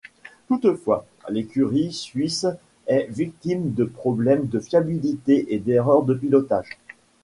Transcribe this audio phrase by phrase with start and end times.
[0.47, 2.47] Toutefois, l'écurie suisse
[2.87, 6.79] est victime de problèmes de fiabilité et d'erreurs de pilotage.